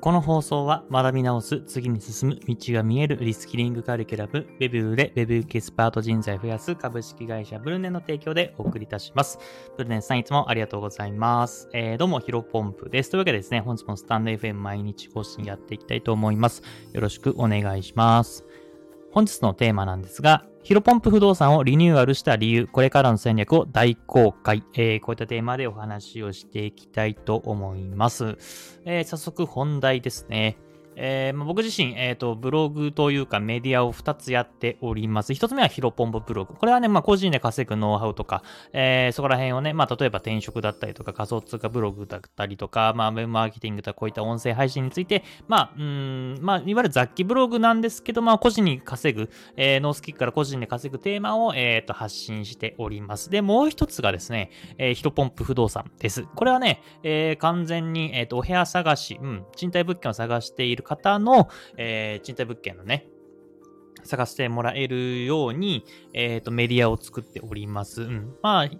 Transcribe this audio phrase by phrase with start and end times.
[0.00, 9.40] この放送は学び直す、次に進む、道が見えるリスキリングカリキュラム、ウェブでウェブエキスパート人材増やす株式会社ブルネの提供でお送りいたします。
[9.76, 11.68] ブルネさんいつもありがとうございます。
[11.72, 13.10] えー、どうもヒロポンプです。
[13.10, 16.62] というわけでですね、本日もスタンド FM 毎日更新やっていきたいと思います。
[16.92, 18.44] よろしくお願いします。
[19.10, 28.36] 本日のテーマなんですが、ヒロポンプ不動産をリニューアルした理由、これからの戦略を大公開、えー、こういったテーマでお話をしていきたいと思います。
[28.84, 30.58] えー、早速本題ですね。
[31.00, 35.32] えー、僕自身、えっ、ー、と、ブログというかメディアを2つやっております。
[35.32, 36.54] 1つ目はヒロポンプブログ。
[36.54, 53.30] これはね、まあ、個人で稼ぐノウハウとか、えー、そこら辺をね、まあ、例えば転職だったりとか、仮想通貨ブログだったりとか、まあ、ウェブマーケティングとかこういった音声配信について、まあ、うん、まあ、いわゆる雑記ブログなんですけど、まあ、個人に稼ぐ、えー、ノースキックから個人で稼ぐテーマを、え、ー、と、発信しております。
[53.30, 56.24] で、もう一つがですね、えー、ヒロポンプ不動産です。
[56.34, 63.06] これはね、えー、完全に、えっ、ー、と、お部屋探し、うん、賃貸物件を探している方の、えー、賃貸物件のね、
[64.04, 68.02] 探してもらえるように、えっ、ー、と、メディアを作っております。
[68.02, 68.34] うん。
[68.42, 68.70] まあ、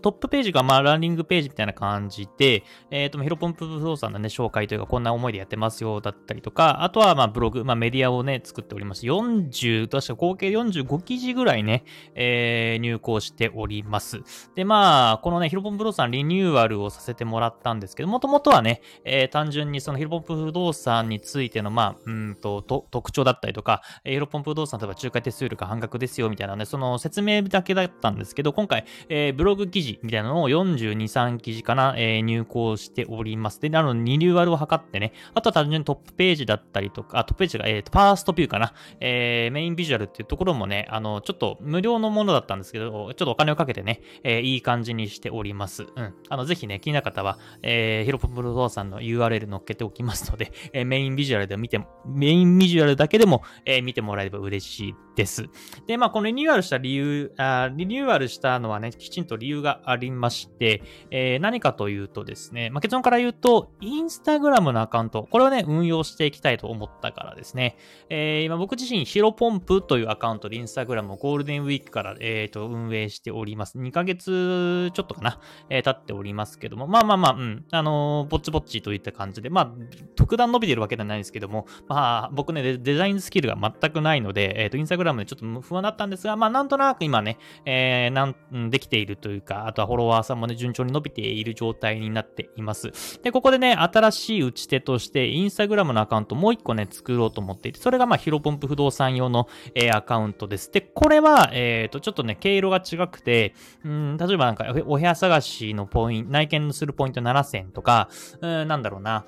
[0.00, 9.06] トップページが、まあ、ランニングページみたいな感じで、えっ、ー、と、ヒロポンプ不動産のね、紹介というか、こんな思いでやってますよ、だったりとか、あとは、まあ、ブログ、まあ、メディアをね、作っております。
[9.06, 14.22] 40、確か合計45記事ぐらいね、えー、入稿しております。
[14.54, 33.60] で、まあ、このね、ヒロポンプ不動産リニューアルをさせてもらったんですけど、もともとはね、えー、単純にそのヒロポンプ不動産についての、まあ、うんと、と特徴だったりとか、ヒロポンプ不動産例えば仲介手数料が半額ですよ、みたいなね、その説明だけだったんですけど、今回、えー、ブログ記事みたいなのを42、3記事かな、えー、入稿しております。
[33.60, 45.82] で、なので、リューアルを図ってね、あとは単純にトップページだったりとか、あ、トップページが、えっー、ファーストビューかな、えー、メインビジュアルっていうところもね、あの、ちょっと無料のものだったんですけど、ちょっとお金をかけてね、えー、いい感じにしております。
[45.82, 46.14] うん。
[46.28, 55.48] あの、ぜひね、気になる方は、えー、ヒロポプロドーさんの URL 載っけておきますので、えー、メインビジュアルで見て、メインビジュアルだけでも、えー、見てもらえれば嬉しいです。
[55.86, 67.76] で、まあ、このリニューアルした理由あ、リニューアルしたのはね、きちんと理由がありまして、えー、何かというとですね、まあ、結論から言うと、インスタグラムのアカウント、これをね、運用していきたいと思ったからですね。
[68.08, 73.78] えー、今僕自身、ヒロポンプというアカウントでインスタグラムをゴールデンウィークから、えー、と運営しております。
[73.78, 79.72] 2ヶ月ちょっとかな、えー、経っておりますけども、まあまあまあ、うん、あのー、ぼっちぼっちといった感じで、まあ、
[80.16, 93.20] 特段伸びてるわけではないですけども、まあ、僕ね、デザインスキルが全くないので、えっ、ー、と、インスタグラムグラムでちょっと不安だったんですが、まあ、なんとなく今ね、えー、なんできているというか、あとはフォロワーさんもね、順調に伸びている状態になっています。
[93.22, 100.70] で、ここでね、新しい打ち手として、インスタグラムのアカウントもう一個ね、作ろうと思っていて、それがまあ、ヒロポンプ不動産用の、えー、アカウントです。
[100.72, 108.08] で、これは、えっ、ー、と、ちょっとね、経路が違くて、うん、例えばなんか、お部屋探しのポイント、内見するポイント7000とか、
[108.40, 109.24] うん、なんだろうな、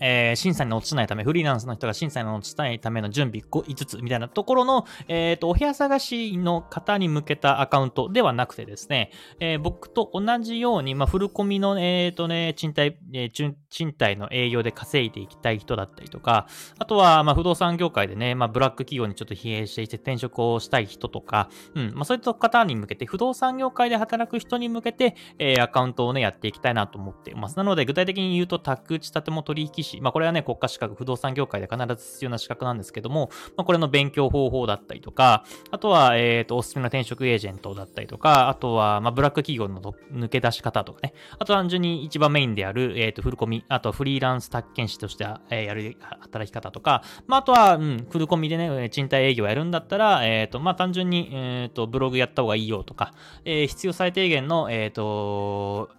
[0.00, 9.10] えー、審査に落ちないため、フリーランスの人が審査に落ちないための準備5つみたいなところの、えっ、ー、と、お部屋探しの方に向けたアカウントではなくてですね、
[9.40, 16.46] えー、僕と同じように、まあ、フルコミの、えっ、とね、賃貸、えー、賃貸の営業で稼いでいきたい人だったりとか、
[16.78, 27.56] あとは、まあ、不動産業界でね、まあ、ブラック企業にちょっと疲弊していて転職をしたい人とか、うん、まあ、そういった方に向けて、不動産業界で働く人に向けて、え、アカウントをね、やっていきたいなと思っています。
[27.56, 39.80] なので、具体的に言うと、宅地建物取引士、まあ、これはね、国家資格、不動産業界で必ず必要な資格なんですけども、まあ、これの勉強方法だったりとか、あとは、えっ、ー、と、おすすめの転職エージェントだったりとか、あとは、まあ、ブラック企業の
[40.12, 53.12] 抜け出し方とかね、あと単純に一番メインである、えっ、ー、と、フルコミ、あとフリーランス宅建士としてえー、やる働き方とか、まあ、あとは、うん、フルコミでね、賃貸営業やるんだったら、えっ、ー、と、まあ、単純に、えっ、と、ブログやった方がいいよとか、
[53.44, 55.90] え必要最低限の、えっ、と、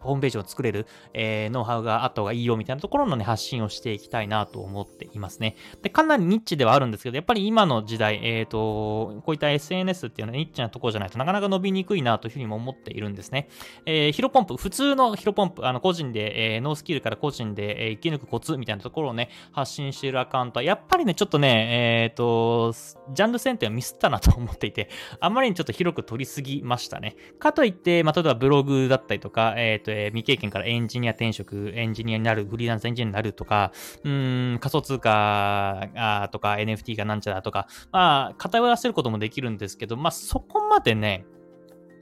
[0.00, 5.56] ホームページを作れる、えー、ノウハウがあった方がいいよみたいなところのね、発信をしていきたいなと思っていますね。
[5.82, 13.48] で、かなりニッチではあるんですけど、やっぱり今の時代、えっ、ー、と、こういった SNS っていうのはニッチなところじゃないとなかなか伸びにくいなというふうにも思っているんですね。
[13.86, 22.72] えー、ヒロポンプ、普通のヒロポンプ、あの、個人で、えー、ノースキルから個人で、えー、生き抜くコツみたいなところをね、発信しているアカウントは、やっぱりね、ちょっとね、えっ、ー、と、
[23.12, 24.88] ジャンル選定をミスったなと思っていて、
[25.20, 27.16] あまりにちょっと広く取りすぎましたね。
[27.38, 33.72] かといって、まあ、例えばブログだったりとか、えっ、ー、と、未経験からエンジニア転職、エンジニアになる、フリーランスエンジニアになるとか、
[34.04, 41.26] うん、仮想通貨とか NFT がなんちゃらとか、まあ、偏らせることもできるんですけど、まあ、そこまでね、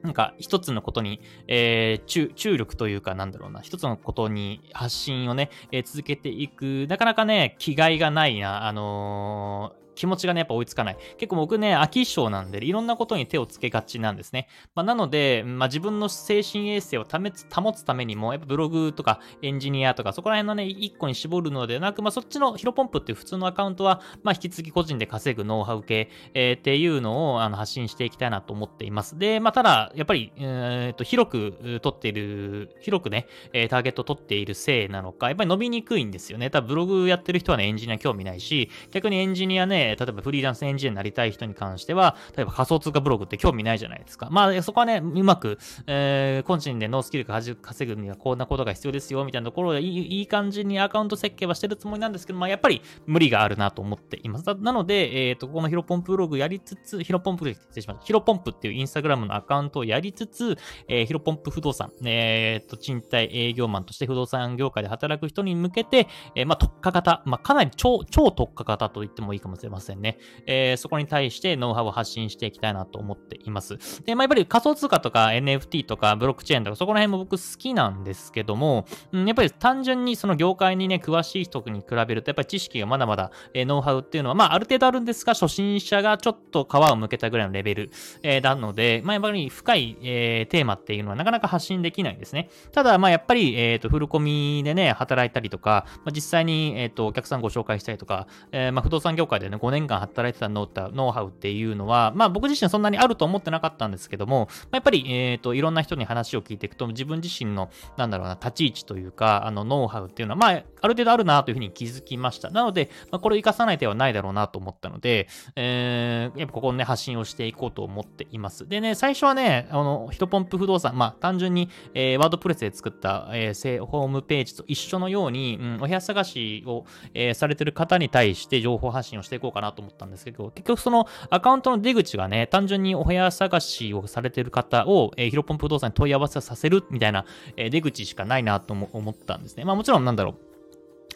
[0.02, 10.96] なんか一つのことに、えー、注力というかなんだろうな、一つのことに発信をね、えー、続けていく、なかなかね、気概がないな、あの気持ちがね、やっぱ追いつかない。
[11.18, 14.48] 結構僕ね、飽き性なんで、いろんなことに手をつけがちなんですね。
[14.74, 29.18] まあ、なので、まあ、自分の精神衛生を保つためにも、やっぱブログとかエンジニアとか、そこら辺のね、一個に絞るのではなく、まあ、そっちのヒロポンプっていう普通のアカウントは、まあ、引き続き個人で稼ぐノウハウ系、えー、っていうのをあの発信していきたいなと思っています。
[29.18, 33.26] で、まあ、ただ、やっぱり、えー、と広く取っている、広くね、
[33.68, 36.50] ターゲット取っているせいなのか、やっぱり伸びにくいんですよね。
[36.50, 44.28] 多分ブログやってる人はね、エンジニア興味ないし、逆にエンジニアね、例えばフリーランスエンジニアになりたい人に関しては、例えば仮想通貨ブログって興味ないじゃないですか。
[44.30, 54.44] まあ、そこはね、うまく、えー、個人でノースキル稼ぐにはこんなことが必要ですよ、みたいなところでいいいい感じにアカウント設計はしてるつもりなんですけど、まあ、やっぱり無理があるなと思っています。
[54.44, 58.04] なので、えっ、ー、と、このヒロポンプブログやりつつ、ヒロポンプ、失礼しました。
[58.04, 60.56] ヒロポンプっていうインスタグラムのアカウントをやりつつ、
[60.88, 70.18] えー、ヒロポンプ不動産、えっ、ー、と、賃貸営業マンとして不動産業界で働く人に向けて、えー、まあ、特化型、まあ、かなり超、超特化型と言ってもいいかもしれませんませんね。
[70.46, 73.78] えー、そこに対してノウハウを発信していきたいなと思っています。
[74.04, 87.90] で、まあ、やっぱり仮想通貨とか NFT とかブロックチェーンとかそこら辺も僕好きなんですけども、うん、やっぱり単純にその業界にね、詳しい人に比べると、やっぱり知識がまだまだ、えー、ノウハウっていうのは、まあ、ある程度あるんですが、初心者がちょっと皮を向けたぐらいのレベル、
[88.22, 92.50] えー、なので、まあ、やっぱり深い、えー、テーマっていうのはなかなか発信できないんですね。
[92.72, 100.68] ただ、まあ、やっぱり、えっ、ー、と、フルコミでね、働いたりとか、まあ、実際に、えっ、ー、と、お客さんご紹介したりとか、えー、まあ、不動産業界でね、5年間働いてたノ
[101.08, 112.50] ウハウっていうのは、まあ、僕自身そんなにあると思ってなかったんですけども、まあ、やっぱり、えっ、と、いろんな人に話を聞いていくと、自分自身の、なんだろうな、立ち位置というか、あの、ノウハウっていうのは、まあ、ある程度あるなというふうに気づきました。
[112.50, 118.68] なので、まあ、これを活かさない手はないだろうなと思ったので、えー、やっぱここね、発信をしていこうと思っています。
[118.68, 126.84] でね、最初はね、あの、ヒトポンプ不動産、まあ、単純に、えー、ワードプレスで作った、えー、ホームページと一緒のように、うん、お部屋探しを、
[127.14, 137.24] えー、されてる方に対して情報発信をしていこうかなと思ったんですけど、結局そのアカウントの出口がね、単純にお部屋探しをされてる方を、えー、ヒロポン不動産に問い合わせさせるみたいな、
[137.56, 139.64] えー、出口しかないなと思ったんですね。
[139.64, 140.51] まあもちろんなんだろう。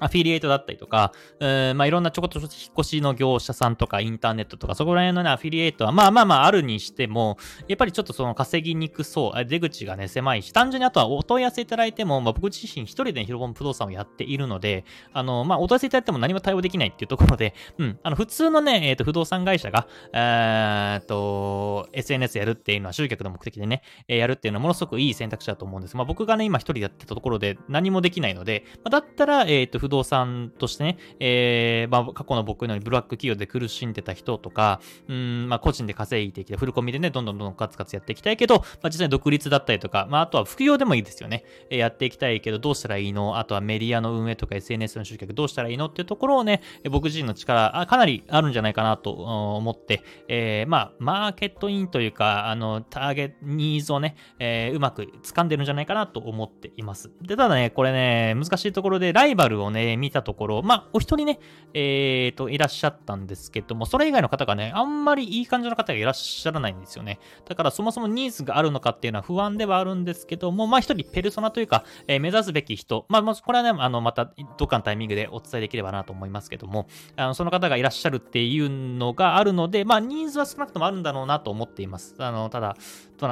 [0.01, 2.49] アフィリエイトだったりとか、えー、まあいろんなちょこっと引っ
[2.79, 7.39] 越しの業者さんとかインターネットとか、そこら辺のね、アフィリエイトはまあまあまああるにしても、
[7.69, 25.97] やっぱりちょっとその稼ぎにくそう、出口がね、狭いし、単純にあとはお問い合わせいただいても、まあ僕自身一人で、ね、ヒロボン不動産をやっているので、あの、まあお問い合わせいただいても何も対応できないっていうところで、うん、あの普通のね、えっ、ー、と不動産会社が、えー、っと、SNS やるっていうのは集客の目的でね、えやるっていうのはものすごくいい選択肢だと思うんです。
[25.97, 41.45] まあ僕がね、今一人でやってたところで何もできないので、まあ、だったら、えっ、と、不動産としてね、えー、まあ、過去の僕のようにブラック企業で苦しんでた人とか、うん、まあ、個人で稼いできて、フルコミでね、どんどんどんどんカツカツやっていきたいけど、まあ、実際独立だったりとか、まあ、あとは副業でもいいですよね。
[41.71, 43.39] えー、やっていきたいけど、どうしたらいいの？
[43.39, 45.87] あとはメディアの運営とか SNS の集客どうしたらいいの？
[45.87, 57.11] っていうところをね、僕自身の力、あかなりあるんじゃないかなと思って、えー、まあ、マーケットインというか、あの、ターゲット、ニーズをね、えー、うまく掴んでるんじゃないかなと思っています。
[57.23, 61.41] で、ただね、これね、難しいところで、ライバルをね、見たところ、まあ、お一人ね、
[61.75, 67.19] えーと、いらっしゃったんですけども、それ以外の方がね、あんまりいい感じの方がいらっしゃらないんですよね。
[67.49, 76.87] だからそもそもニーズがあるのかっていうのは不安ではあるんですけども、まあ一人ペルソナというか、えー、目指すべき人、まあ、まあ、これはね、あの、またどっかのタイミングでお伝えできればなと思いますけども、
[77.17, 82.15] あのその方がいらっしゃるっていうのがあるので、まあニーズは少なくともあるんだろうなと思っています。
[82.19, 82.77] あの、ただ、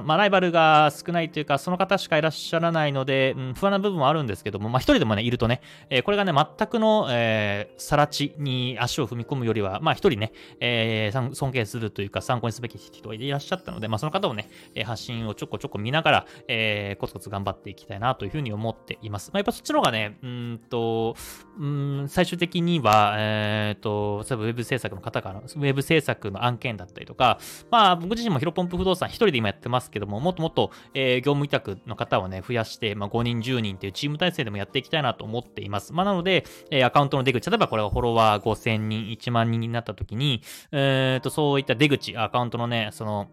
[0.03, 5.61] まあ、ライバルが少ないというか、その方しかいらっしゃらないので、うん、不安な部分もあるんですけども、まあ一人でもね、いるとね、
[5.91, 14.49] えー、これがね、全くの、えー、さら地に足を踏み込むよりは、まあ一人ね、えー、尊敬するというか参考にすべき人がいらっしゃったので、まあその方をね、
[14.85, 19.31] 発信をちょこちょこ見ながら、えー、コツコツ頑張っていきたいなというふうに思っています。
[19.33, 21.17] まあやっぱそっちの方がね、うんと、
[21.59, 27.39] うん最終的には、えっ、ー、と、例えばウェブ制作の方から、ウェブ制作の案件だったりとか、
[27.71, 35.93] まあ僕自身もヒロポンプ不動産一人で今やってますけども、もっともっと、えー、業務委託の方をね、増やして、まあ5人、10人っていうチーム体制でもやっていきたいなと思っています。
[35.93, 43.29] まあなので、でえー、アカウントの出口、例えばこれはフォロワー5000人、1万人になった時に、えっ、と、そういった出口、アカウントのね、その、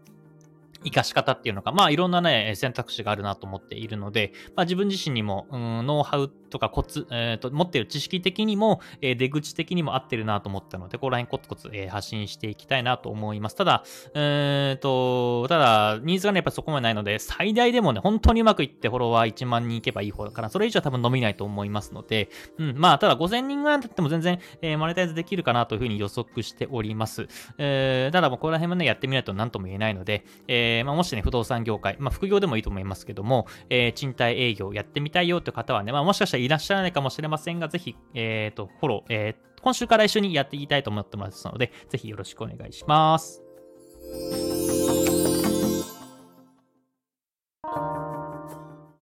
[0.84, 13.56] 活かし方っていうのが、まあいろんなね、選択肢があるなと思っているので、まあ自分自身にも、うん、ノウハウとかコツ、えーと、持ってる知識的にも、えー、出口的にも合ってるなと思ったので、ここら辺コツコツ、えー、発信していきたいなと思います。
[13.56, 13.82] ただ、
[14.14, 27.28] えーと、ただ、ニーズがね、やっぱそこまでないので、最大でもね、本当にうまくいってフォロワー1万人いけばいい方だから、それ以上は多分伸びないと思いますので、うん、まあ、ただ5000人ぐらいだっても全然、えー、マネタイズできるかなというふうに予測しております。
[27.58, 43.42] えー、ただもう、ここら辺もね、やってみないと何とも言えないので、ええー、まあ、もしね、不動産業界、まあ、副業でもいいと思いますけども、えー、賃貸営業やってみたいよという方はね、まあ、もしかしたらいらっしゃらないかもしれませんが、ぜひ、えっ、ー、と、フォロー、えー、今週から一緒にやっていきたいと思ってますので、ぜひよろしくお願いします。